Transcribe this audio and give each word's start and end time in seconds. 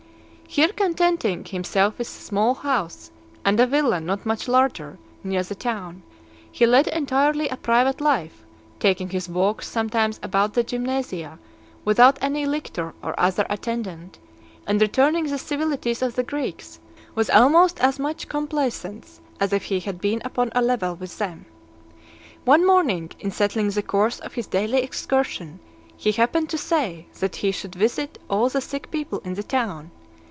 Here 0.53 0.73
contenting 0.75 1.45
himself 1.45 1.97
with 1.97 2.07
a 2.07 2.09
small 2.11 2.55
house, 2.55 3.09
and 3.45 3.57
a 3.57 3.65
villa 3.65 4.01
not 4.01 4.25
much 4.25 4.49
larger, 4.49 4.99
near 5.23 5.43
the 5.43 5.55
town, 5.55 6.03
he 6.51 6.65
led 6.65 6.87
entirely 6.89 7.47
a 7.47 7.55
private 7.55 8.01
life, 8.01 8.43
taking 8.77 9.07
his 9.11 9.29
walks 9.29 9.65
sometimes 9.69 10.19
about 10.21 10.53
the 10.53 10.61
Gymnasia, 10.63 11.39
without 11.85 12.19
any 12.21 12.45
lictor 12.45 12.93
or 13.01 13.17
other 13.17 13.45
attendant, 13.49 14.19
and 14.67 14.81
returning 14.81 15.27
the 15.27 15.37
civilities 15.37 16.01
of 16.01 16.15
the 16.15 16.23
Greeks 16.23 16.81
with 17.15 17.29
almost 17.29 17.79
as 17.79 17.97
much 17.97 18.27
complaisance 18.27 19.21
as 19.39 19.53
if 19.53 19.63
he 19.63 19.79
had 19.79 20.01
been 20.01 20.21
upon 20.25 20.51
a 20.53 20.61
level 20.61 20.95
with 20.97 21.17
them. 21.17 21.45
One 22.43 22.67
morning, 22.67 23.11
in 23.21 23.31
settling 23.31 23.69
the 23.69 23.83
course 23.83 24.19
of 24.19 24.33
his 24.33 24.47
daily 24.47 24.79
excursion, 24.79 25.61
he 25.95 26.11
happened 26.11 26.49
to 26.49 26.57
say, 26.57 27.05
that 27.21 27.37
he 27.37 27.53
should 27.53 27.73
visit 27.73 28.19
all 28.29 28.49
the 28.49 28.59
sick 28.59 28.91
people 28.91 29.19
in 29.23 29.35
the 29.35 29.43
town. 29.43 29.91